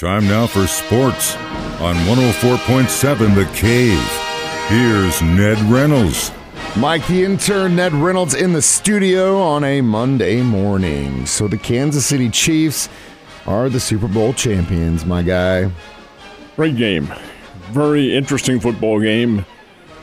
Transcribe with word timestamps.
Time 0.00 0.26
now 0.28 0.46
for 0.46 0.66
sports 0.66 1.36
on 1.78 1.94
104.7 2.06 3.34
The 3.34 3.44
Cave. 3.54 4.00
Here's 4.68 5.20
Ned 5.20 5.58
Reynolds. 5.70 6.32
Mike 6.78 7.06
the 7.06 7.22
intern, 7.22 7.76
Ned 7.76 7.92
Reynolds 7.92 8.32
in 8.32 8.54
the 8.54 8.62
studio 8.62 9.38
on 9.42 9.62
a 9.62 9.82
Monday 9.82 10.40
morning. 10.40 11.26
So 11.26 11.48
the 11.48 11.58
Kansas 11.58 12.06
City 12.06 12.30
Chiefs 12.30 12.88
are 13.44 13.68
the 13.68 13.78
Super 13.78 14.08
Bowl 14.08 14.32
champions, 14.32 15.04
my 15.04 15.20
guy. 15.20 15.70
Great 16.56 16.76
game. 16.78 17.12
Very 17.70 18.16
interesting 18.16 18.58
football 18.58 19.02
game. 19.02 19.44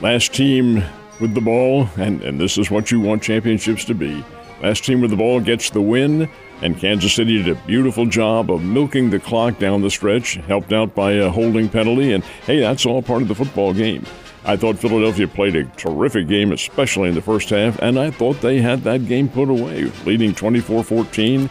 Last 0.02 0.32
team 0.32 0.84
with 1.20 1.34
the 1.34 1.42
ball, 1.42 1.90
and, 1.98 2.22
and 2.22 2.40
this 2.40 2.60
is 2.60 2.70
what 2.70 2.92
you 2.92 3.00
want 3.00 3.24
championships 3.24 3.84
to 3.86 3.96
be. 3.96 4.24
Last 4.62 4.86
team 4.86 5.02
with 5.02 5.10
the 5.10 5.18
ball 5.18 5.40
gets 5.40 5.72
the 5.72 5.82
win. 5.82 6.30
And 6.62 6.78
Kansas 6.78 7.14
City 7.14 7.44
did 7.44 7.56
a 7.56 7.62
beautiful 7.68 8.06
job 8.06 8.50
of 8.50 8.64
milking 8.64 9.10
the 9.10 9.20
clock 9.20 9.60
down 9.60 9.82
the 9.82 9.92
stretch, 9.92 10.36
helped 10.36 10.74
out 10.74 10.96
by 10.96 11.12
a 11.14 11.30
holding 11.30 11.70
penalty. 11.70 12.14
And 12.14 12.24
hey, 12.46 12.60
that's 12.60 12.86
all 12.86 13.02
part 13.02 13.22
of 13.22 13.28
the 13.28 13.36
football 13.36 13.74
game. 13.74 14.06
I 14.44 14.56
thought 14.56 14.80
Philadelphia 14.80 15.28
played 15.28 15.56
a 15.56 15.66
terrific 15.66 16.28
game, 16.28 16.54
especially 16.54 17.10
in 17.10 17.16
the 17.16 17.22
first 17.22 17.50
half, 17.50 17.78
and 17.80 18.00
I 18.00 18.12
thought 18.12 18.40
they 18.40 18.62
had 18.62 18.82
that 18.84 19.06
game 19.06 19.28
put 19.28 19.50
away, 19.50 19.92
leading 20.06 20.34
24 20.34 20.84
14. 20.84 21.50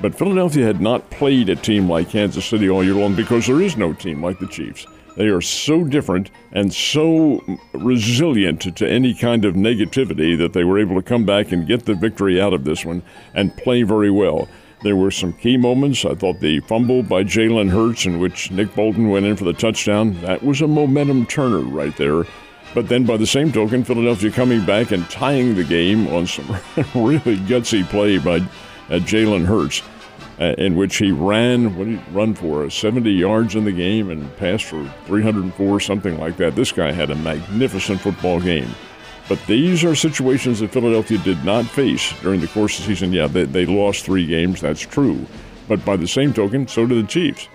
But 0.00 0.14
Philadelphia 0.14 0.64
had 0.64 0.80
not 0.80 1.10
played 1.10 1.50
a 1.50 1.56
team 1.56 1.88
like 1.88 2.08
Kansas 2.08 2.46
City 2.46 2.70
all 2.70 2.82
year 2.82 2.94
long 2.94 3.14
because 3.14 3.46
there 3.46 3.60
is 3.60 3.76
no 3.76 3.92
team 3.92 4.24
like 4.24 4.38
the 4.38 4.46
Chiefs. 4.46 4.86
They 5.16 5.26
are 5.26 5.40
so 5.40 5.84
different 5.84 6.30
and 6.52 6.72
so 6.72 7.42
resilient 7.72 8.76
to 8.76 8.88
any 8.88 9.14
kind 9.14 9.44
of 9.44 9.54
negativity 9.54 10.36
that 10.38 10.52
they 10.52 10.64
were 10.64 10.78
able 10.78 10.96
to 10.96 11.02
come 11.02 11.24
back 11.24 11.52
and 11.52 11.66
get 11.66 11.84
the 11.84 11.94
victory 11.94 12.40
out 12.40 12.52
of 12.52 12.64
this 12.64 12.84
one 12.84 13.02
and 13.34 13.56
play 13.56 13.82
very 13.82 14.10
well. 14.10 14.48
There 14.82 14.96
were 14.96 15.10
some 15.10 15.34
key 15.34 15.56
moments. 15.58 16.04
I 16.04 16.14
thought 16.14 16.40
the 16.40 16.60
fumble 16.60 17.02
by 17.02 17.24
Jalen 17.24 17.70
Hurts, 17.70 18.06
in 18.06 18.18
which 18.18 18.50
Nick 18.50 18.74
Bolton 18.74 19.10
went 19.10 19.26
in 19.26 19.36
for 19.36 19.44
the 19.44 19.52
touchdown, 19.52 20.18
that 20.22 20.42
was 20.42 20.62
a 20.62 20.66
momentum 20.66 21.26
turner 21.26 21.60
right 21.60 21.94
there. 21.98 22.24
But 22.72 22.88
then, 22.88 23.04
by 23.04 23.16
the 23.16 23.26
same 23.26 23.52
token, 23.52 23.84
Philadelphia 23.84 24.30
coming 24.30 24.64
back 24.64 24.92
and 24.92 25.08
tying 25.10 25.54
the 25.54 25.64
game 25.64 26.06
on 26.08 26.26
some 26.26 26.46
really 26.94 27.36
gutsy 27.36 27.84
play 27.84 28.16
by 28.16 28.36
uh, 28.36 29.00
Jalen 29.00 29.44
Hurts 29.44 29.82
uh, 30.40 30.54
in 30.56 30.74
which 30.74 30.96
he 30.96 31.12
ran, 31.12 31.76
what 31.76 31.84
did 31.84 31.98
he 31.98 32.12
run 32.12 32.34
for, 32.34 32.68
70 32.70 33.10
yards 33.10 33.54
in 33.54 33.64
the 33.64 33.72
game 33.72 34.10
and 34.10 34.34
passed 34.38 34.64
for 34.64 34.82
304, 35.04 35.80
something 35.80 36.18
like 36.18 36.38
that. 36.38 36.56
This 36.56 36.72
guy 36.72 36.90
had 36.92 37.10
a 37.10 37.16
magnificent 37.16 38.00
football 38.00 38.40
game. 38.40 38.70
But 39.28 39.38
these 39.46 39.84
are 39.84 39.94
situations 39.94 40.58
that 40.60 40.72
Philadelphia 40.72 41.18
did 41.18 41.44
not 41.44 41.66
face 41.66 42.12
during 42.20 42.40
the 42.40 42.48
course 42.48 42.78
of 42.78 42.86
the 42.86 42.94
season. 42.94 43.12
Yeah, 43.12 43.26
they, 43.26 43.44
they 43.44 43.66
lost 43.66 44.04
three 44.04 44.26
games, 44.26 44.60
that's 44.60 44.80
true. 44.80 45.24
But 45.68 45.84
by 45.84 45.96
the 45.96 46.08
same 46.08 46.32
token, 46.32 46.66
so 46.66 46.86
did 46.86 47.04
the 47.04 47.08
Chiefs. 47.08 47.46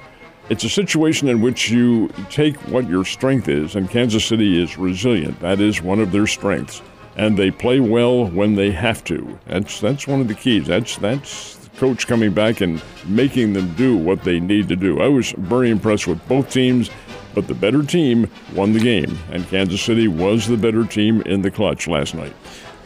It's 0.47 0.63
a 0.63 0.69
situation 0.69 1.27
in 1.27 1.41
which 1.41 1.71
you 1.71 2.09
take 2.29 2.55
what 2.69 2.87
your 2.87 3.03
strength 3.03 3.49
is, 3.49 3.75
and 3.75 3.89
Kansas 3.89 4.23
City 4.23 4.61
is 4.61 4.77
resilient. 4.77 5.39
That 5.39 5.59
is 5.59 5.81
one 5.81 5.99
of 5.99 6.11
their 6.11 6.27
strengths. 6.27 6.83
And 7.17 7.35
they 7.35 7.49
play 7.49 7.79
well 7.79 8.27
when 8.27 8.53
they 8.53 8.71
have 8.71 9.03
to. 9.05 9.39
That's 9.47 9.79
that's 9.79 10.05
one 10.05 10.21
of 10.21 10.27
the 10.27 10.35
keys. 10.35 10.67
That's 10.67 10.97
that's 10.97 11.64
coach 11.77 12.07
coming 12.07 12.33
back 12.33 12.61
and 12.61 12.81
making 13.05 13.53
them 13.53 13.73
do 13.75 13.97
what 13.97 14.23
they 14.23 14.39
need 14.39 14.67
to 14.69 14.75
do. 14.75 15.01
I 15.01 15.07
was 15.07 15.31
very 15.37 15.69
impressed 15.69 16.07
with 16.07 16.25
both 16.27 16.49
teams, 16.49 16.89
but 17.33 17.47
the 17.47 17.53
better 17.53 17.83
team 17.83 18.29
won 18.53 18.73
the 18.73 18.79
game, 18.79 19.17
and 19.31 19.47
Kansas 19.47 19.81
City 19.81 20.07
was 20.07 20.47
the 20.47 20.57
better 20.57 20.85
team 20.85 21.21
in 21.23 21.41
the 21.41 21.51
clutch 21.51 21.87
last 21.87 22.15
night. 22.15 22.33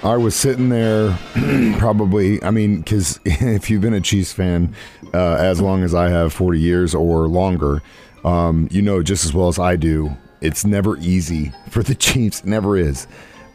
I 0.02 0.16
was 0.16 0.36
sitting 0.36 0.70
there 0.70 1.18
probably, 1.78 2.42
I 2.44 2.52
mean, 2.52 2.78
because 2.78 3.20
if 3.26 3.70
you've 3.70 3.81
been 3.81 3.94
a 3.94 4.02
Chiefs 4.02 4.31
fan 4.31 4.73
uh, 5.14 5.36
as 5.36 5.59
long 5.59 5.84
as 5.84 5.94
I 5.94 6.09
have 6.09 6.31
40 6.34 6.59
years 6.59 6.96
or 6.96 7.28
longer, 7.28 7.81
um, 8.24 8.68
you 8.72 8.81
know 8.81 9.03
just 9.03 9.26
as 9.26 9.34
well 9.34 9.48
as 9.50 9.59
I 9.59 9.76
do, 9.76 10.16
it's 10.42 10.66
never 10.66 10.98
easy 10.98 11.52
for 11.70 11.84
the 11.84 11.96
Chiefs. 11.96 12.46
Never 12.46 12.78
is 12.78 13.08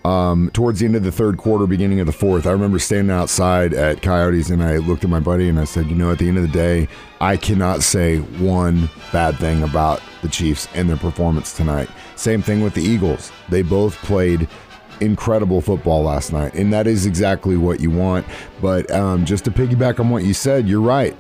um, 0.04 0.50
towards 0.52 0.80
the 0.80 0.86
end 0.86 0.96
of 0.96 1.02
the 1.02 1.12
third 1.12 1.38
quarter, 1.38 1.66
beginning 1.66 1.98
of 1.98 2.06
the 2.06 2.12
fourth, 2.12 2.46
I 2.46 2.52
remember 2.52 2.78
standing 2.78 3.14
outside 3.14 3.72
at 3.72 4.02
Coyotes 4.02 4.50
and 4.50 4.62
I 4.62 4.76
looked 4.76 5.02
at 5.02 5.08
my 5.08 5.20
buddy 5.20 5.48
and 5.48 5.58
I 5.58 5.64
said, 5.64 5.86
you 5.86 5.94
know, 5.94 6.12
at 6.12 6.18
the 6.18 6.28
end 6.28 6.36
of 6.36 6.42
the 6.42 6.48
day, 6.48 6.88
I 7.22 7.38
cannot 7.38 7.82
say 7.82 8.18
one 8.18 8.90
bad 9.12 9.38
thing 9.38 9.62
about 9.62 10.02
the 10.20 10.28
Chiefs 10.28 10.68
and 10.74 10.90
their 10.90 10.98
performance 10.98 11.56
tonight. 11.56 11.88
Same 12.16 12.42
thing 12.42 12.60
with 12.60 12.74
the 12.74 12.82
Eagles. 12.82 13.32
They 13.48 13.62
both 13.62 13.96
played 13.96 14.46
incredible 15.00 15.62
football 15.62 16.02
last 16.02 16.32
night, 16.32 16.54
and 16.54 16.70
that 16.72 16.86
is 16.86 17.06
exactly 17.06 17.56
what 17.56 17.80
you 17.80 17.90
want. 17.90 18.26
But 18.60 18.90
um, 18.90 19.24
just 19.24 19.44
to 19.46 19.50
piggyback 19.50 20.00
on 20.00 20.10
what 20.10 20.24
you 20.24 20.34
said, 20.34 20.68
you're 20.68 20.82
right. 20.82 21.16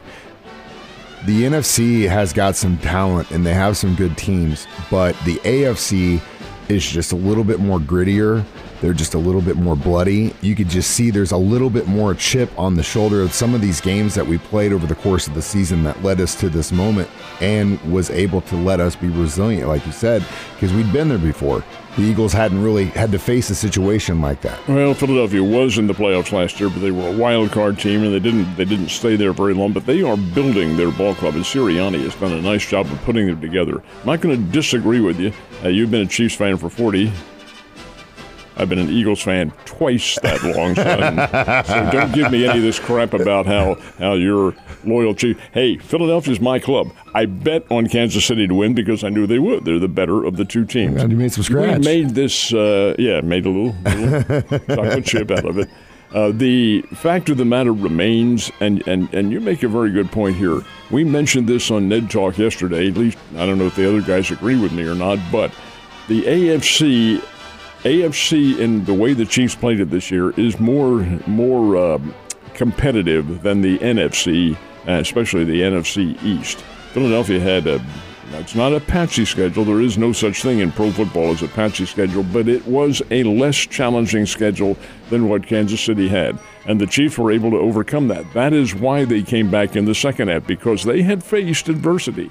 The 1.24 1.44
NFC 1.44 2.06
has 2.06 2.34
got 2.34 2.54
some 2.54 2.76
talent 2.78 3.30
and 3.30 3.46
they 3.46 3.54
have 3.54 3.78
some 3.78 3.94
good 3.94 4.18
teams, 4.18 4.66
but 4.90 5.16
the 5.24 5.36
AFC 5.36 6.20
is 6.68 6.86
just 6.86 7.12
a 7.12 7.16
little 7.16 7.44
bit 7.44 7.60
more 7.60 7.78
grittier 7.78 8.44
they're 8.84 8.92
just 8.92 9.14
a 9.14 9.18
little 9.18 9.40
bit 9.40 9.56
more 9.56 9.76
bloody. 9.76 10.34
You 10.42 10.54
could 10.54 10.68
just 10.68 10.90
see 10.90 11.10
there's 11.10 11.32
a 11.32 11.38
little 11.38 11.70
bit 11.70 11.86
more 11.86 12.12
chip 12.12 12.50
on 12.58 12.74
the 12.74 12.82
shoulder 12.82 13.22
of 13.22 13.32
some 13.32 13.54
of 13.54 13.62
these 13.62 13.80
games 13.80 14.14
that 14.14 14.26
we 14.26 14.36
played 14.36 14.74
over 14.74 14.86
the 14.86 14.94
course 14.94 15.26
of 15.26 15.32
the 15.32 15.40
season 15.40 15.84
that 15.84 16.02
led 16.02 16.20
us 16.20 16.34
to 16.40 16.50
this 16.50 16.70
moment 16.70 17.08
and 17.40 17.80
was 17.90 18.10
able 18.10 18.42
to 18.42 18.56
let 18.56 18.80
us 18.80 18.94
be 18.94 19.08
resilient, 19.08 19.68
like 19.68 19.86
you 19.86 19.92
said, 19.92 20.22
because 20.52 20.70
we'd 20.74 20.92
been 20.92 21.08
there 21.08 21.16
before. 21.16 21.64
The 21.96 22.02
Eagles 22.02 22.34
hadn't 22.34 22.62
really 22.62 22.86
had 22.86 23.10
to 23.12 23.18
face 23.18 23.48
a 23.48 23.54
situation 23.54 24.20
like 24.20 24.42
that. 24.42 24.66
Well, 24.68 24.92
Philadelphia 24.92 25.42
was 25.42 25.78
in 25.78 25.86
the 25.86 25.94
playoffs 25.94 26.32
last 26.32 26.60
year, 26.60 26.68
but 26.68 26.80
they 26.80 26.90
were 26.90 27.08
a 27.08 27.16
wild 27.16 27.52
card 27.52 27.78
team 27.78 28.02
and 28.02 28.12
they 28.12 28.20
didn't 28.20 28.54
they 28.56 28.64
didn't 28.64 28.88
stay 28.88 29.16
there 29.16 29.32
very 29.32 29.54
long. 29.54 29.72
But 29.72 29.86
they 29.86 30.02
are 30.02 30.16
building 30.16 30.76
their 30.76 30.90
ball 30.90 31.14
club, 31.14 31.36
and 31.36 31.44
Sirianni 31.44 32.02
has 32.02 32.16
done 32.16 32.32
a 32.32 32.42
nice 32.42 32.66
job 32.66 32.86
of 32.86 33.00
putting 33.04 33.28
them 33.28 33.40
together. 33.40 33.82
I'm 34.00 34.06
not 34.06 34.20
going 34.20 34.36
to 34.36 34.52
disagree 34.52 35.00
with 35.00 35.20
you. 35.20 35.32
Uh, 35.62 35.68
you've 35.68 35.92
been 35.92 36.02
a 36.02 36.06
Chiefs 36.06 36.34
fan 36.34 36.56
for 36.56 36.68
40, 36.68 37.12
I've 38.56 38.68
been 38.68 38.78
an 38.78 38.90
Eagles 38.90 39.20
fan 39.20 39.52
twice 39.64 40.18
that 40.20 40.42
long, 40.44 40.74
son. 40.74 41.64
so 41.64 41.90
don't 41.90 42.12
give 42.12 42.30
me 42.30 42.46
any 42.46 42.58
of 42.58 42.62
this 42.62 42.78
crap 42.78 43.12
about 43.12 43.46
how, 43.46 43.74
how 43.98 44.14
you're 44.14 44.54
loyal 44.84 45.14
to. 45.16 45.34
Hey, 45.52 45.78
Philadelphia's 45.78 46.40
my 46.40 46.58
club. 46.58 46.92
I 47.14 47.26
bet 47.26 47.64
on 47.70 47.88
Kansas 47.88 48.24
City 48.24 48.46
to 48.46 48.54
win 48.54 48.74
because 48.74 49.02
I 49.02 49.08
knew 49.08 49.26
they 49.26 49.38
would. 49.38 49.64
They're 49.64 49.78
the 49.78 49.88
better 49.88 50.24
of 50.24 50.36
the 50.36 50.44
two 50.44 50.64
teams. 50.64 51.02
And 51.02 51.10
you 51.10 51.18
made 51.18 51.32
some 51.32 51.42
scratch. 51.44 51.78
We 51.78 51.84
made 51.84 52.10
this, 52.10 52.52
uh, 52.52 52.94
yeah, 52.98 53.20
made 53.22 53.46
a 53.46 53.50
little, 53.50 53.74
little 53.82 54.58
chocolate 54.76 55.04
chip 55.04 55.30
out 55.30 55.44
of 55.44 55.58
it. 55.58 55.68
Uh, 56.12 56.30
the 56.32 56.82
fact 56.94 57.28
of 57.28 57.38
the 57.38 57.44
matter 57.44 57.72
remains, 57.72 58.52
and, 58.60 58.86
and, 58.86 59.12
and 59.12 59.32
you 59.32 59.40
make 59.40 59.64
a 59.64 59.68
very 59.68 59.90
good 59.90 60.12
point 60.12 60.36
here. 60.36 60.62
We 60.92 61.02
mentioned 61.02 61.48
this 61.48 61.72
on 61.72 61.88
Ned 61.88 62.08
Talk 62.08 62.38
yesterday. 62.38 62.86
At 62.86 62.96
least, 62.96 63.18
I 63.36 63.46
don't 63.46 63.58
know 63.58 63.66
if 63.66 63.74
the 63.74 63.88
other 63.88 64.00
guys 64.00 64.30
agree 64.30 64.56
with 64.56 64.70
me 64.70 64.84
or 64.84 64.94
not, 64.94 65.18
but 65.32 65.52
the 66.06 66.22
AFC 66.22 67.20
AFC 67.84 68.58
in 68.58 68.84
the 68.86 68.94
way 68.94 69.12
the 69.12 69.26
Chiefs 69.26 69.54
played 69.54 69.78
it 69.78 69.90
this 69.90 70.10
year 70.10 70.30
is 70.40 70.58
more 70.58 71.00
more 71.26 71.76
uh, 71.76 71.98
competitive 72.54 73.42
than 73.42 73.60
the 73.60 73.78
NFC, 73.78 74.54
uh, 74.88 74.92
especially 74.92 75.44
the 75.44 75.60
NFC 75.60 76.22
East. 76.22 76.60
Philadelphia 76.92 77.38
had 77.40 77.66
a 77.66 77.84
it's 78.38 78.54
not 78.54 78.72
a 78.72 78.80
patchy 78.80 79.24
schedule. 79.24 79.64
There 79.64 79.80
is 79.80 79.98
no 79.98 80.12
such 80.12 80.42
thing 80.42 80.60
in 80.60 80.72
pro 80.72 80.90
football 80.90 81.30
as 81.30 81.42
a 81.42 81.48
patchy 81.48 81.86
schedule, 81.86 82.22
but 82.22 82.48
it 82.48 82.66
was 82.66 83.02
a 83.10 83.22
less 83.24 83.56
challenging 83.56 84.26
schedule 84.26 84.76
than 85.10 85.28
what 85.28 85.46
Kansas 85.46 85.80
City 85.80 86.08
had. 86.08 86.38
And 86.66 86.80
the 86.80 86.86
Chiefs 86.86 87.18
were 87.18 87.30
able 87.30 87.50
to 87.50 87.58
overcome 87.58 88.08
that. 88.08 88.32
That 88.32 88.52
is 88.52 88.74
why 88.74 89.04
they 89.04 89.22
came 89.22 89.50
back 89.50 89.76
in 89.76 89.84
the 89.84 89.94
second 89.94 90.28
half, 90.28 90.46
because 90.46 90.84
they 90.84 91.02
had 91.02 91.22
faced 91.22 91.68
adversity. 91.68 92.30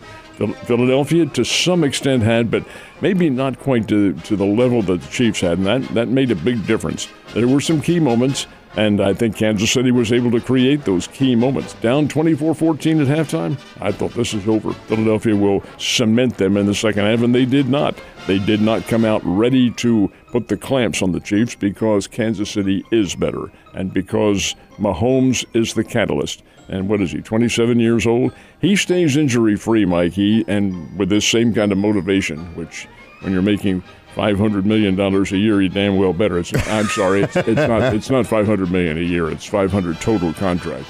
Philadelphia, 0.65 1.27
to 1.27 1.45
some 1.45 1.83
extent, 1.83 2.23
had, 2.23 2.49
but 2.49 2.65
maybe 3.01 3.29
not 3.29 3.59
quite 3.59 3.87
to, 3.89 4.13
to 4.13 4.35
the 4.35 4.45
level 4.45 4.81
that 4.81 5.01
the 5.01 5.11
Chiefs 5.11 5.41
had, 5.41 5.59
and 5.59 5.67
that, 5.67 5.81
that 5.93 6.07
made 6.07 6.31
a 6.31 6.35
big 6.35 6.65
difference. 6.65 7.07
There 7.33 7.47
were 7.47 7.61
some 7.61 7.81
key 7.81 7.99
moments, 7.99 8.47
and 8.75 9.01
I 9.01 9.13
think 9.13 9.35
Kansas 9.35 9.71
City 9.71 9.91
was 9.91 10.11
able 10.11 10.31
to 10.31 10.41
create 10.41 10.83
those 10.85 11.07
key 11.07 11.35
moments. 11.35 11.73
Down 11.75 12.07
24 12.07 12.55
14 12.55 13.01
at 13.01 13.07
halftime, 13.07 13.57
I 13.81 13.91
thought 13.91 14.13
this 14.13 14.33
is 14.33 14.47
over. 14.47 14.73
Philadelphia 14.73 15.35
will 15.35 15.63
cement 15.77 16.37
them 16.37 16.57
in 16.57 16.65
the 16.65 16.75
second 16.75 17.05
half, 17.05 17.21
and 17.21 17.33
they 17.33 17.45
did 17.45 17.69
not. 17.69 17.95
They 18.25 18.39
did 18.39 18.61
not 18.61 18.87
come 18.87 19.03
out 19.03 19.21
ready 19.25 19.69
to 19.71 20.11
put 20.27 20.47
the 20.47 20.57
clamps 20.57 21.01
on 21.01 21.11
the 21.11 21.19
Chiefs 21.19 21.55
because 21.55 22.07
Kansas 22.07 22.49
City 22.49 22.83
is 22.91 23.15
better 23.15 23.51
and 23.73 23.93
because 23.93 24.55
Mahomes 24.77 25.45
is 25.53 25.73
the 25.73 25.83
catalyst. 25.83 26.41
And 26.69 26.87
what 26.87 27.01
is 27.01 27.11
he, 27.11 27.21
27 27.21 27.79
years 27.79 28.07
old? 28.07 28.33
He 28.61 28.77
stays 28.77 29.17
injury 29.17 29.57
free, 29.57 29.85
Mikey, 29.85 30.45
and 30.47 30.97
with 30.97 31.09
this 31.09 31.27
same 31.27 31.53
kind 31.53 31.73
of 31.73 31.77
motivation, 31.77 32.39
which 32.55 32.87
when 33.19 33.33
you're 33.33 33.41
making 33.41 33.83
five 34.13 34.37
hundred 34.37 34.65
million 34.65 34.95
dollars 34.95 35.31
a 35.31 35.37
year, 35.37 35.61
you 35.61 35.69
damn 35.69 35.97
well 35.97 36.13
better. 36.13 36.37
It's, 36.39 36.53
I'm 36.67 36.85
sorry, 36.85 37.23
it's, 37.23 37.35
it's 37.35 37.67
not. 37.67 37.93
It's 37.93 38.09
not 38.09 38.25
five 38.27 38.45
hundred 38.45 38.71
million 38.71 38.97
a 38.97 39.01
year. 39.01 39.29
It's 39.29 39.45
five 39.45 39.71
hundred 39.71 39.99
total 40.01 40.33
contract. 40.33 40.85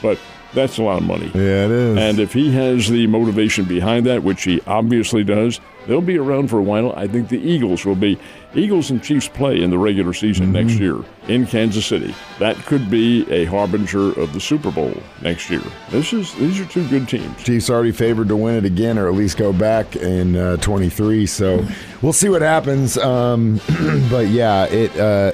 But 0.00 0.18
That's 0.54 0.78
a 0.78 0.82
lot 0.82 0.98
of 1.02 1.06
money. 1.06 1.26
Yeah, 1.34 1.66
it 1.66 1.70
is. 1.70 1.98
And 1.98 2.18
if 2.18 2.32
he 2.32 2.50
has 2.52 2.88
the 2.88 3.06
motivation 3.06 3.66
behind 3.66 4.06
that, 4.06 4.22
which 4.22 4.44
he 4.44 4.60
obviously 4.66 5.22
does, 5.22 5.60
they'll 5.86 6.00
be 6.00 6.16
around 6.16 6.48
for 6.48 6.58
a 6.58 6.62
while. 6.62 6.92
I 6.96 7.06
think 7.06 7.28
the 7.28 7.38
Eagles 7.38 7.84
will 7.84 7.94
be. 7.94 8.18
Eagles 8.54 8.90
and 8.90 9.02
Chiefs 9.02 9.28
play 9.28 9.60
in 9.60 9.68
the 9.68 9.76
regular 9.78 10.14
season 10.14 10.46
Mm-hmm. 10.46 10.52
next 10.68 10.80
year 10.80 10.96
in 11.28 11.46
Kansas 11.46 11.84
City. 11.84 12.14
That 12.38 12.56
could 12.64 12.90
be 12.90 13.30
a 13.30 13.44
harbinger 13.44 14.18
of 14.18 14.32
the 14.32 14.40
Super 14.40 14.70
Bowl 14.70 14.94
next 15.20 15.50
year. 15.50 15.62
This 15.90 16.14
is 16.14 16.34
these 16.36 16.58
are 16.58 16.64
two 16.64 16.88
good 16.88 17.06
teams. 17.08 17.44
Chiefs 17.44 17.68
already 17.68 17.92
favored 17.92 18.28
to 18.28 18.36
win 18.36 18.54
it 18.54 18.64
again, 18.64 18.96
or 18.96 19.06
at 19.08 19.14
least 19.14 19.36
go 19.36 19.52
back 19.52 19.96
in 19.96 20.34
uh, 20.34 20.56
23. 20.56 21.26
So 21.26 21.62
we'll 22.00 22.14
see 22.14 22.30
what 22.30 22.40
happens. 22.40 22.96
Um, 22.96 23.60
but 24.10 24.28
yeah, 24.28 24.64
it 24.64 24.98
uh, 24.98 25.32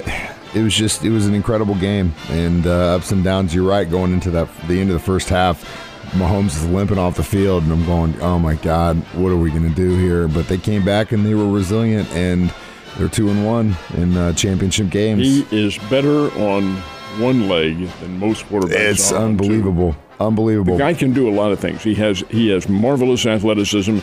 it 0.55 0.63
was 0.63 0.73
just 0.73 1.03
it 1.03 1.09
was 1.09 1.27
an 1.27 1.33
incredible 1.35 1.75
game, 1.75 2.13
and 2.29 2.65
uh, 2.65 2.95
ups 2.95 3.11
and 3.11 3.23
downs. 3.23 3.53
You're 3.53 3.67
right. 3.67 3.89
Going 3.89 4.13
into 4.13 4.31
that 4.31 4.47
the 4.67 4.79
end 4.79 4.89
of 4.89 4.93
the 4.95 5.03
first 5.03 5.27
half, 5.29 5.63
Mahomes 6.13 6.55
is 6.55 6.65
limping 6.69 6.97
off 6.97 7.17
the 7.17 7.23
field, 7.23 7.63
and 7.63 7.71
I'm 7.73 7.85
going, 7.85 8.19
oh 8.21 8.39
my 8.39 8.55
god, 8.55 8.97
what 9.15 9.31
are 9.31 9.37
we 9.37 9.49
going 9.51 9.67
to 9.67 9.75
do 9.75 9.97
here? 9.97 10.27
But 10.27 10.47
they 10.47 10.57
came 10.57 10.85
back 10.85 11.11
and 11.11 11.25
they 11.25 11.35
were 11.35 11.49
resilient, 11.49 12.09
and 12.13 12.53
they're 12.97 13.09
two 13.09 13.29
and 13.29 13.45
one 13.45 13.75
in 13.95 14.15
uh, 14.15 14.31
championship 14.33 14.89
games. 14.89 15.21
He 15.21 15.45
is 15.51 15.77
better 15.89 16.31
on 16.39 16.77
one 17.19 17.49
leg 17.49 17.89
than 17.99 18.17
most 18.17 18.45
quarterbacks. 18.45 18.71
it's 18.71 19.11
on 19.11 19.19
two. 19.19 19.43
unbelievable, 19.43 19.95
unbelievable. 20.21 20.77
The 20.77 20.83
guy 20.83 20.93
can 20.93 21.11
do 21.11 21.27
a 21.27 21.35
lot 21.35 21.51
of 21.51 21.59
things. 21.59 21.83
He 21.83 21.95
has 21.95 22.23
he 22.29 22.47
has 22.49 22.69
marvelous 22.69 23.25
athleticism, 23.25 23.99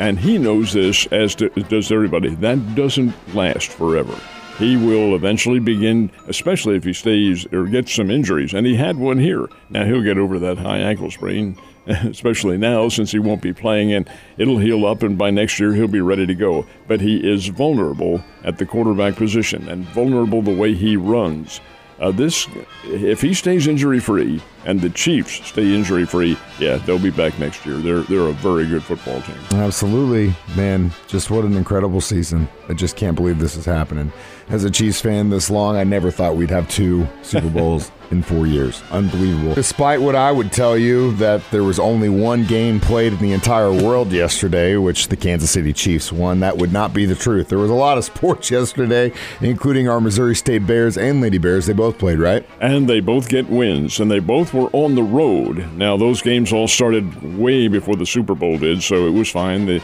and 0.00 0.18
he 0.18 0.38
knows 0.38 0.72
this 0.72 1.06
as 1.12 1.36
does 1.36 1.92
everybody. 1.92 2.34
That 2.34 2.74
doesn't 2.74 3.14
last 3.32 3.68
forever. 3.68 4.18
He 4.58 4.76
will 4.76 5.14
eventually 5.14 5.60
begin, 5.60 6.10
especially 6.26 6.74
if 6.76 6.82
he 6.82 6.92
stays 6.92 7.46
or 7.52 7.66
gets 7.66 7.94
some 7.94 8.10
injuries, 8.10 8.54
and 8.54 8.66
he 8.66 8.74
had 8.74 8.96
one 8.96 9.18
here. 9.18 9.46
Now 9.70 9.84
he'll 9.84 10.02
get 10.02 10.18
over 10.18 10.36
that 10.40 10.58
high 10.58 10.78
ankle 10.78 11.12
sprain, 11.12 11.56
especially 11.86 12.58
now 12.58 12.88
since 12.88 13.12
he 13.12 13.20
won't 13.20 13.40
be 13.40 13.52
playing, 13.52 13.92
and 13.92 14.10
it'll 14.36 14.58
heal 14.58 14.84
up, 14.84 15.04
and 15.04 15.16
by 15.16 15.30
next 15.30 15.60
year 15.60 15.74
he'll 15.74 15.86
be 15.86 16.00
ready 16.00 16.26
to 16.26 16.34
go. 16.34 16.66
But 16.88 17.00
he 17.00 17.18
is 17.18 17.46
vulnerable 17.46 18.24
at 18.42 18.58
the 18.58 18.66
quarterback 18.66 19.14
position, 19.14 19.68
and 19.68 19.84
vulnerable 19.84 20.42
the 20.42 20.54
way 20.54 20.74
he 20.74 20.96
runs. 20.96 21.60
Uh, 22.00 22.10
this, 22.10 22.48
if 22.84 23.20
he 23.20 23.34
stays 23.34 23.68
injury 23.68 24.00
free 24.00 24.42
and 24.64 24.80
the 24.80 24.90
Chiefs 24.90 25.46
stay 25.46 25.74
injury 25.74 26.04
free, 26.06 26.36
yeah, 26.58 26.76
they'll 26.76 26.98
be 26.98 27.10
back 27.10 27.38
next 27.38 27.64
year. 27.66 27.76
They're 27.76 28.02
they're 28.02 28.28
a 28.28 28.32
very 28.32 28.66
good 28.66 28.82
football 28.82 29.20
team. 29.22 29.36
Absolutely, 29.52 30.34
man. 30.56 30.90
Just 31.06 31.30
what 31.30 31.44
an 31.44 31.56
incredible 31.56 32.00
season. 32.00 32.48
I 32.68 32.74
just 32.74 32.96
can't 32.96 33.16
believe 33.16 33.38
this 33.38 33.56
is 33.56 33.64
happening. 33.64 34.12
As 34.48 34.64
a 34.64 34.70
Chiefs 34.70 35.00
fan 35.00 35.28
this 35.30 35.50
long, 35.50 35.76
I 35.76 35.84
never 35.84 36.10
thought 36.10 36.36
we'd 36.36 36.50
have 36.50 36.68
two 36.68 37.06
Super 37.22 37.50
Bowls 37.50 37.90
in 38.10 38.22
four 38.22 38.46
years. 38.46 38.82
Unbelievable. 38.90 39.54
Despite 39.54 40.00
what 40.00 40.14
I 40.14 40.32
would 40.32 40.52
tell 40.52 40.76
you, 40.78 41.12
that 41.16 41.42
there 41.50 41.64
was 41.64 41.78
only 41.78 42.08
one 42.08 42.44
game 42.46 42.80
played 42.80 43.12
in 43.12 43.18
the 43.18 43.32
entire 43.32 43.70
world 43.70 44.10
yesterday, 44.10 44.76
which 44.76 45.08
the 45.08 45.16
Kansas 45.16 45.50
City 45.50 45.74
Chiefs 45.74 46.10
won, 46.10 46.40
that 46.40 46.56
would 46.56 46.72
not 46.72 46.94
be 46.94 47.04
the 47.04 47.14
truth. 47.14 47.48
There 47.48 47.58
was 47.58 47.70
a 47.70 47.74
lot 47.74 47.98
of 47.98 48.04
sports 48.04 48.50
yesterday, 48.50 49.12
including 49.40 49.88
our 49.88 50.00
Missouri 50.00 50.34
State 50.34 50.66
Bears 50.66 50.96
and 50.96 51.20
Lady 51.20 51.38
Bears. 51.38 51.66
They 51.66 51.74
both 51.74 51.98
played, 51.98 52.18
right? 52.18 52.46
And 52.60 52.88
they 52.88 53.00
both 53.00 53.28
get 53.28 53.48
wins, 53.50 54.00
and 54.00 54.10
they 54.10 54.20
both 54.20 54.54
were 54.58 54.70
on 54.72 54.94
the 54.94 55.02
road. 55.02 55.72
Now 55.74 55.96
those 55.96 56.22
games 56.22 56.52
all 56.52 56.68
started 56.68 57.38
way 57.38 57.68
before 57.68 57.96
the 57.96 58.06
Super 58.06 58.34
Bowl 58.34 58.58
did, 58.58 58.82
so 58.82 59.06
it 59.06 59.12
was 59.12 59.30
fine. 59.30 59.66
The 59.66 59.82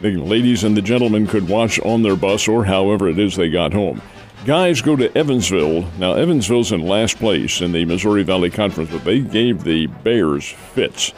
the 0.00 0.16
ladies 0.16 0.64
and 0.64 0.76
the 0.76 0.82
gentlemen 0.82 1.28
could 1.28 1.48
watch 1.48 1.78
on 1.80 2.02
their 2.02 2.16
bus 2.16 2.48
or 2.48 2.64
however 2.64 3.08
it 3.08 3.20
is 3.20 3.36
they 3.36 3.48
got 3.48 3.72
home. 3.72 4.02
Guys 4.44 4.82
go 4.82 4.96
to 4.96 5.16
Evansville. 5.16 5.86
Now, 5.98 6.14
Evansville's 6.14 6.72
in 6.72 6.80
last 6.80 7.18
place 7.18 7.60
in 7.60 7.70
the 7.70 7.84
Missouri 7.84 8.24
Valley 8.24 8.50
Conference, 8.50 8.90
but 8.90 9.04
they 9.04 9.20
gave 9.20 9.62
the 9.62 9.86
Bears 9.86 10.48
fits. 10.48 11.12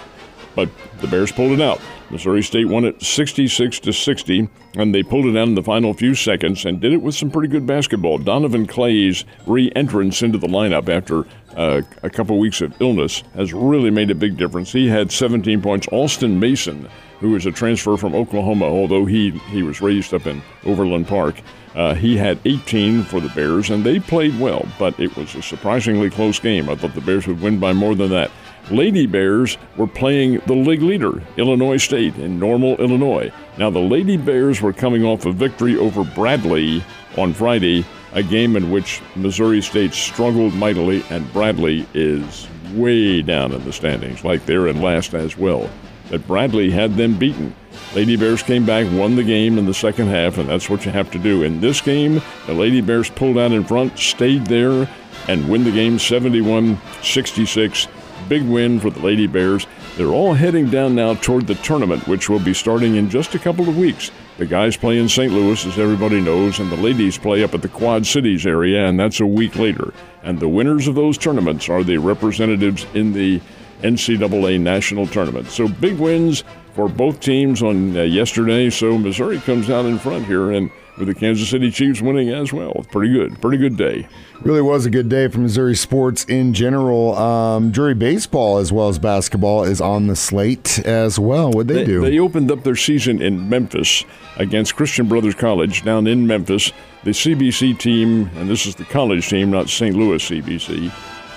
But 0.55 0.69
the 1.01 1.09
Bears 1.09 1.33
pulled 1.33 1.53
it 1.53 1.61
out. 1.61 1.81
Missouri 2.11 2.43
State 2.43 2.69
won 2.69 2.85
it 2.85 3.03
66 3.03 3.81
to 3.81 3.93
60, 3.93 4.49
and 4.77 4.95
they 4.95 5.03
pulled 5.03 5.27
it 5.27 5.37
out 5.37 5.49
in 5.49 5.55
the 5.55 5.63
final 5.63 5.95
few 5.95 6.15
seconds 6.15 6.65
and 6.65 6.81
did 6.81 6.93
it 6.93 7.03
with 7.03 7.15
some 7.15 7.31
pretty 7.31 7.49
good 7.49 7.67
basketball. 7.67 8.19
Donovan 8.19 8.67
Clay's 8.67 9.25
re-entrance 9.47 10.23
into 10.23 10.39
the 10.39 10.47
lineup 10.47 10.89
after 10.89 11.27
uh, 11.57 11.83
a 12.03 12.11
couple 12.11 12.39
weeks 12.39 12.61
of 12.61 12.81
illness 12.81 13.23
has 13.35 13.53
really 13.53 13.91
made 13.91 14.11
a 14.11 14.15
big 14.15 14.37
difference. 14.37 14.73
He 14.73 14.89
had 14.89 15.11
17 15.11 15.63
points. 15.63 15.89
Alston 15.89 16.39
Mason, 16.39 16.89
who 17.21 17.35
is 17.37 17.47
a 17.47 17.53
transfer 17.53 17.97
from 17.97 18.15
Oklahoma, 18.15 18.67
although 18.67 19.07
he 19.07 19.31
he 19.51 19.63
was 19.63 19.81
raised 19.81 20.13
up 20.15 20.27
in 20.27 20.43
Overland 20.65 21.09
Park. 21.09 21.37
Uh, 21.75 21.95
he 21.95 22.17
had 22.17 22.39
18 22.45 23.03
for 23.03 23.21
the 23.21 23.29
Bears, 23.31 23.71
and 23.71 23.83
they 23.83 23.99
played 23.99 24.39
well, 24.39 24.67
but 24.79 24.99
it 25.01 25.17
was 25.17 25.35
a 25.35 25.43
surprisingly 25.43 26.09
close 26.09 26.39
game. 26.39 26.69
I 26.69 26.77
thought 26.77 26.95
the 26.95 27.01
Bears 27.01 27.27
would 27.27 27.41
win 27.41 27.59
by 27.59 27.73
more 27.73 27.97
than 27.97 28.11
that. 28.11 28.31
Lady 28.71 29.07
Bears 29.07 29.59
were 29.77 29.87
playing 29.87 30.41
the 30.47 30.55
league 30.55 30.83
leader, 30.83 31.23
Illinois 31.37 31.77
State, 31.77 32.17
in 32.17 32.39
Normal, 32.39 32.77
Illinois. 32.77 33.31
Now, 33.59 33.69
the 33.69 33.79
Lady 33.79 34.17
Bears 34.17 34.63
were 34.63 34.73
coming 34.73 35.05
off 35.05 35.27
a 35.27 35.33
victory 35.33 35.77
over 35.77 36.03
Bradley 36.03 36.83
on 37.19 37.35
Friday, 37.35 37.85
a 38.15 38.23
game 38.23 38.57
in 38.57 38.71
which 38.71 39.03
Missouri 39.17 39.61
State 39.61 39.93
struggled 39.93 40.55
mightily, 40.55 41.05
and 41.11 41.31
Bradley 41.33 41.87
is 41.93 42.49
way 42.73 43.21
down 43.21 43.53
in 43.53 43.63
the 43.65 43.73
standings, 43.73 44.25
like 44.25 44.47
they're 44.47 44.69
in 44.69 44.81
last 44.81 45.13
as 45.15 45.37
well. 45.37 45.69
But 46.11 46.27
Bradley 46.27 46.71
had 46.71 46.95
them 46.95 47.19
beaten. 47.19 47.55
Lady 47.95 48.17
Bears 48.17 48.43
came 48.43 48.65
back, 48.65 48.91
won 48.93 49.17
the 49.17 49.23
game 49.23 49.59
in 49.59 49.67
the 49.67 49.75
second 49.75 50.09
half, 50.09 50.39
and 50.39 50.49
that's 50.49 50.71
what 50.71 50.85
you 50.85 50.91
have 50.91 51.11
to 51.11 51.19
do. 51.19 51.43
In 51.43 51.61
this 51.61 51.81
game, 51.81 52.23
the 52.47 52.55
Lady 52.55 52.81
Bears 52.81 53.11
pulled 53.11 53.39
out 53.39 53.53
in 53.53 53.65
front, 53.65 53.99
stayed 53.99 54.47
there, 54.47 54.89
and 55.29 55.49
win 55.49 55.65
the 55.65 55.71
game 55.71 55.99
71 55.99 56.79
66. 57.03 57.89
Big 58.29 58.43
win 58.43 58.81
for 58.81 58.91
the 58.91 59.01
Lady 59.01 59.27
Bears. 59.27 59.67
They're 59.97 60.09
all 60.09 60.35
heading 60.35 60.71
down 60.71 60.95
now 60.95 61.15
toward 61.15 61.47
the 61.47 61.55
tournament, 61.57 62.09
which 62.09 62.29
will 62.29 62.41
be 62.41 62.55
starting 62.55 62.97
in 62.97 63.09
just 63.09 63.35
a 63.35 63.39
couple 63.39 63.69
of 63.69 63.79
weeks. 63.79 64.11
The 64.39 64.47
guys 64.47 64.77
play 64.77 64.99
in 64.99 65.09
St. 65.09 65.33
Louis, 65.33 65.65
as 65.65 65.79
everybody 65.79 66.21
knows, 66.21 66.59
and 66.59 66.71
the 66.71 66.77
ladies 66.77 67.17
play 67.17 67.45
up 67.45 67.55
at 67.55 67.63
the 67.63 67.69
Quad 67.69 68.05
Cities 68.05 68.47
area, 68.47 68.87
and 68.87 68.99
that's 68.99 69.21
a 69.21 69.27
week 69.27 69.55
later. 69.55 69.95
And 70.25 70.41
the 70.41 70.49
winners 70.49 70.89
of 70.89 70.97
those 70.97 71.17
tournaments 71.17 71.69
are 71.69 71.85
the 71.85 71.99
representatives 71.99 72.87
in 72.95 73.13
the 73.13 73.41
NCAA 73.83 74.61
national 74.61 75.07
tournament. 75.07 75.49
So 75.49 75.69
big 75.69 75.99
wins 75.99 76.43
for 76.73 76.89
both 76.89 77.21
teams 77.21 77.63
on 77.63 77.97
uh, 77.97 78.03
yesterday. 78.03 78.71
So 78.71 78.99
Missouri 78.99 79.39
comes 79.41 79.71
out 79.71 79.85
in 79.85 79.99
front 79.99 80.27
here, 80.27 80.51
and 80.51 80.71
with 80.99 81.09
the 81.09 81.15
Kansas 81.15 81.49
City 81.49 81.71
Chiefs 81.71 82.01
winning 82.01 82.29
as 82.31 82.53
well. 82.53 82.85
Pretty 82.93 83.13
good, 83.13 83.41
pretty 83.41 83.57
good 83.59 83.77
day. 83.77 84.07
Really 84.43 84.63
was 84.63 84.87
a 84.87 84.91
good 84.91 85.09
day 85.09 85.29
for 85.29 85.39
Missouri 85.41 85.75
sports 85.75 86.25
in 86.25 86.55
general. 86.55 87.17
Um, 87.17 87.71
Drury 87.71 87.95
baseball 87.95 88.59
as 88.59 88.73
well 88.73 88.89
as 88.89 88.99
basketball 88.99 89.65
is 89.65 89.81
on 89.81 90.07
the 90.07 90.17
slate 90.17 90.79
as 90.81 91.19
well. 91.19 91.51
What 91.51 91.67
they, 91.67 91.75
They, 91.75 91.85
do? 91.85 92.01
they 92.03 92.19
opened 92.19 92.51
up 92.53 92.63
their 92.63 92.77
season 92.77 93.21
in 93.21 93.49
Memphis 93.49 94.05
against 94.37 94.77
Christian 94.77 95.09
Brothers 95.09 95.35
College 95.35 95.83
down 95.85 96.07
in 96.07 96.27
Memphis. 96.27 96.73
The 97.05 97.11
CBC 97.11 97.79
team, 97.79 98.31
and 98.37 98.49
this 98.49 98.65
is 98.67 98.75
the 98.77 98.85
college 98.85 99.29
team, 99.29 99.51
not 99.51 99.69
St. 99.69 99.95
Louis 99.95 100.23
CBC, 100.23 100.91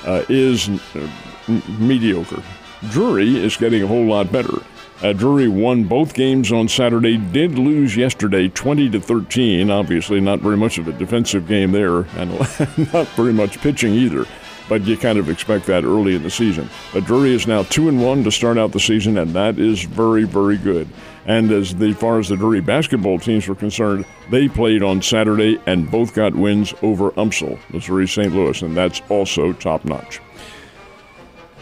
uh, 0.08 0.24
is 0.30 0.70
uh, 0.96 1.10
m- 1.48 1.62
mediocre. 1.80 2.42
Drury 2.90 3.38
is 3.44 3.58
getting 3.58 3.84
a 3.84 3.88
whole 3.88 4.06
lot 4.06 4.32
better. 4.32 4.62
Uh, 5.02 5.14
Drury 5.14 5.48
won 5.48 5.84
both 5.84 6.16
games 6.16 6.52
on 6.52 6.68
Saturday. 6.68 7.18
Did 7.18 7.60
lose 7.60 7.96
yesterday, 7.96 8.48
20 8.48 8.90
to 8.90 9.00
13. 9.00 9.70
Obviously, 9.70 10.20
not 10.20 10.40
very 10.40 10.58
much 10.58 10.80
of 10.80 10.88
a 10.88 10.94
defensive 10.94 11.48
game 11.48 11.72
there, 11.72 12.00
and 12.18 12.32
not 12.94 13.08
very 13.10 13.34
much 13.34 13.62
pitching 13.62 13.94
either. 13.94 14.26
But 14.68 14.84
you 14.86 14.98
kind 14.98 15.18
of 15.18 15.30
expect 15.30 15.66
that 15.68 15.86
early 15.86 16.16
in 16.16 16.24
the 16.24 16.32
season. 16.32 16.70
But 16.94 17.06
Drury 17.06 17.34
is 17.34 17.48
now 17.48 17.64
two 17.64 17.90
and 17.90 18.04
one 18.04 18.24
to 18.24 18.32
start 18.32 18.58
out 18.58 18.72
the 18.72 18.80
season, 18.80 19.18
and 19.20 19.32
that 19.34 19.60
is 19.60 19.84
very, 19.84 20.24
very 20.24 20.58
good. 20.58 20.90
And 21.26 21.52
as 21.52 21.76
the, 21.76 21.94
far 21.94 22.20
as 22.20 22.30
the 22.30 22.36
Drury 22.36 22.62
basketball 22.62 23.20
teams 23.20 23.48
were 23.48 23.56
concerned, 23.56 24.06
they 24.30 24.50
played 24.50 24.82
on 24.82 25.02
Saturday 25.02 25.60
and 25.68 25.90
both 25.90 26.16
got 26.16 26.36
wins 26.36 26.74
over 26.82 27.12
UMSL, 27.12 27.60
Missouri 27.72 28.08
St. 28.08 28.34
Louis, 28.34 28.62
and 28.62 28.76
that's 28.76 29.02
also 29.10 29.54
top 29.54 29.86
notch. 29.86 30.20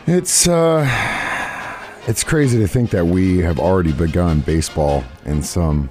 It's 0.08 0.48
uh, 0.48 0.86
it's 2.08 2.24
crazy 2.24 2.60
to 2.60 2.68
think 2.68 2.92
that 2.92 3.06
we 3.06 3.40
have 3.40 3.60
already 3.60 3.92
begun 3.92 4.40
baseball 4.42 5.04
in 5.26 5.42
some 5.42 5.90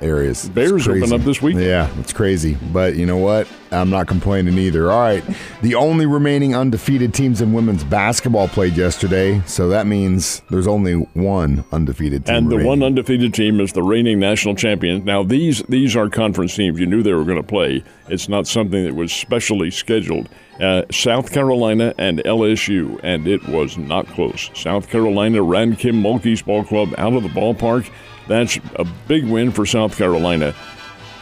areas. 0.00 0.48
Bears 0.48 0.86
open 0.86 1.12
up 1.12 1.22
this 1.22 1.40
week. 1.42 1.56
Yeah, 1.56 1.90
it's 1.98 2.12
crazy. 2.12 2.56
But 2.72 2.96
you 2.96 3.06
know 3.06 3.16
what? 3.16 3.48
I'm 3.72 3.90
not 3.90 4.06
complaining 4.06 4.56
either. 4.58 4.90
All 4.90 5.00
right. 5.00 5.24
The 5.62 5.74
only 5.74 6.06
remaining 6.06 6.54
undefeated 6.54 7.12
teams 7.12 7.40
in 7.40 7.52
women's 7.52 7.84
basketball 7.84 8.48
played 8.48 8.76
yesterday, 8.76 9.42
so 9.46 9.68
that 9.68 9.86
means 9.86 10.42
there's 10.50 10.66
only 10.66 10.94
one 10.94 11.64
undefeated 11.72 12.26
team. 12.26 12.36
And 12.36 12.46
the 12.46 12.56
remaining. 12.56 12.68
one 12.68 12.82
undefeated 12.82 13.34
team 13.34 13.60
is 13.60 13.72
the 13.72 13.82
reigning 13.82 14.18
national 14.18 14.54
champion. 14.54 15.04
Now 15.04 15.22
these 15.22 15.62
these 15.68 15.96
are 15.96 16.08
conference 16.08 16.54
teams. 16.54 16.78
You 16.78 16.86
knew 16.86 17.02
they 17.02 17.14
were 17.14 17.24
going 17.24 17.40
to 17.40 17.46
play. 17.46 17.82
It's 18.08 18.28
not 18.28 18.46
something 18.46 18.84
that 18.84 18.94
was 18.94 19.12
specially 19.12 19.70
scheduled. 19.70 20.28
Uh, 20.60 20.82
South 20.90 21.32
Carolina 21.32 21.92
and 21.98 22.20
LSU, 22.20 22.98
and 23.02 23.26
it 23.26 23.46
was 23.48 23.76
not 23.76 24.06
close. 24.06 24.50
South 24.54 24.88
Carolina 24.88 25.42
ran 25.42 25.76
Kim 25.76 26.02
Mulkey's 26.02 26.40
ball 26.40 26.64
club 26.64 26.94
out 26.96 27.12
of 27.12 27.22
the 27.22 27.28
ballpark. 27.28 27.90
That's 28.28 28.58
a 28.76 28.84
big 29.06 29.26
win 29.26 29.50
for 29.50 29.66
South 29.66 29.96
Carolina. 29.96 30.54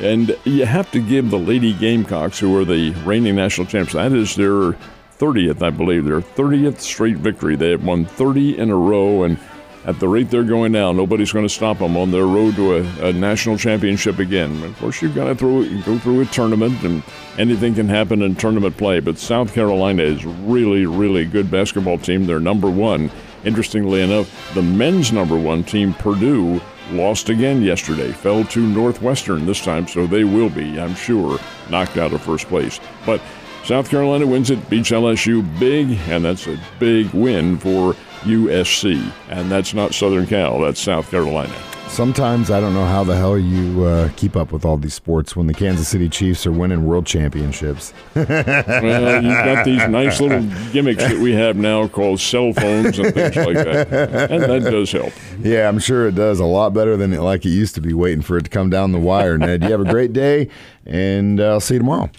And 0.01 0.37
you 0.45 0.67
have 0.67 0.91
to 0.93 1.01
give 1.01 1.31
the 1.31 1.39
Lady 1.39 1.73
Gamecocks, 1.73 2.39
who 2.39 2.57
are 2.59 2.65
the 2.65 2.91
reigning 3.05 3.37
national 3.37 3.67
champs, 3.67 3.93
that 3.93 4.13
is 4.13 4.35
their 4.35 4.77
30th, 5.19 5.63
I 5.63 5.71
believe, 5.71 6.05
their 6.05 6.21
30th 6.21 6.81
straight 6.81 7.17
victory. 7.17 7.57
They 7.57 7.71
have 7.71 7.85
won 7.85 8.05
30 8.05 8.59
in 8.59 8.71
a 8.71 8.77
row, 8.77 9.23
and 9.23 9.39
at 9.85 10.01
the 10.01 10.09
rate 10.09 10.31
they're 10.31 10.45
going 10.45 10.73
now, 10.73 10.93
nobody's 10.93 11.31
going 11.31 11.45
to 11.45 11.55
stop 11.55 11.79
them 11.79 11.97
on 11.97 12.11
their 12.11 12.27
road 12.27 12.57
to 12.57 12.77
a, 12.77 13.09
a 13.09 13.13
national 13.13 13.59
championship 13.59 14.19
again. 14.19 14.63
Of 14.65 14.77
course, 14.79 15.01
you've 15.01 15.15
got 15.15 15.27
to 15.27 15.35
throw, 15.35 15.63
go 15.83 15.99
through 15.99 16.23
a 16.23 16.27
tournament, 16.27 16.83
and 16.83 17.03
anything 17.39 17.75
can 17.75 17.89
happen 17.89 18.23
in 18.23 18.35
tournament 18.35 18.77
play. 18.77 19.01
But 19.01 19.19
South 19.19 19.53
Carolina 19.53 20.03
is 20.03 20.25
really, 20.25 20.87
really 20.87 21.25
good 21.25 21.51
basketball 21.51 21.99
team. 21.99 22.27
They're 22.27 22.41
number 22.41 22.71
one. 22.71 23.11
Interestingly 23.45 24.01
enough, 24.01 24.55
the 24.55 24.63
men's 24.63 25.13
number 25.13 25.39
one 25.39 25.65
team, 25.65 25.93
Purdue, 25.95 26.61
lost 26.91 27.29
again 27.29 27.63
yesterday, 27.63 28.11
fell 28.13 28.45
to 28.45 28.67
Northwestern 28.67 29.47
this 29.47 29.63
time, 29.63 29.87
so 29.87 30.07
they 30.07 30.25
will 30.25 30.51
be, 30.51 30.81
I'm 30.81 30.95
sure, 30.95 31.39
knocked 31.71 31.97
out 31.97 32.13
of 32.13 32.23
first 32.23 32.47
place. 32.49 32.81
But 33.05 33.21
South 33.65 33.89
Carolina 33.89 34.27
wins 34.27 34.51
it, 34.51 34.69
beats 34.69 34.91
LSU 34.91 35.43
big, 35.59 35.99
and 36.09 36.25
that's 36.25 36.47
a 36.47 36.59
big 36.79 37.11
win 37.11 37.59
for 37.59 37.95
USC. 38.23 39.11
And 39.29 39.51
that's 39.51 39.75
not 39.75 39.95
Southern 39.95 40.27
Cal, 40.27 40.61
that's 40.61 40.81
South 40.81 41.11
Carolina. 41.11 41.55
Sometimes 41.89 42.51
I 42.51 42.59
don't 42.59 42.75
know 42.75 42.87
how 42.87 43.05
the 43.05 43.15
hell 43.15 43.39
you 43.39 43.85
uh, 43.85 44.09
keep 44.17 44.35
up 44.35 44.51
with 44.51 44.65
all 44.65 44.77
these 44.77 44.95
sports 44.95 45.37
when 45.37 45.47
the 45.47 45.55
Kansas 45.55 45.87
City 45.87 46.09
Chiefs 46.09 46.45
are 46.45 46.51
winning 46.51 46.85
world 46.85 47.07
championships. 47.07 47.93
well, 48.17 49.23
you've 49.23 49.45
got 49.45 49.65
these 49.65 49.87
nice 49.89 50.21
little 50.21 50.43
gimmicks 50.73 51.05
that 51.05 51.19
we 51.19 51.33
have 51.35 51.55
now 51.57 51.87
called 51.87 52.19
cell 52.19 52.53
phones 52.53 52.99
and 52.99 53.15
things 53.15 53.37
like 53.37 53.55
that, 53.55 54.29
and 54.31 54.43
that 54.43 54.69
does 54.69 54.91
help. 54.91 55.13
Yeah, 55.39 55.69
I'm 55.69 55.79
sure 55.79 56.09
it 56.09 56.17
does 56.17 56.41
a 56.41 56.45
lot 56.45 56.75
better 56.75 56.97
than 56.97 57.13
it 57.13 57.21
like 57.21 57.47
it 57.47 57.51
used 57.51 57.77
to 57.77 57.81
be. 57.81 57.93
Waiting 57.95 58.23
for 58.23 58.39
it 58.39 58.43
to 58.43 58.51
come 58.51 58.71
down 58.71 58.91
the 58.91 58.99
wire. 58.99 59.39
Ned, 59.39 59.63
you 59.63 59.71
have 59.71 59.81
a 59.81 59.85
great 59.85 60.13
day, 60.13 60.49
and 60.85 61.39
uh, 61.39 61.53
I'll 61.53 61.61
see 61.61 61.75
you 61.75 61.81
tomorrow. 61.81 62.11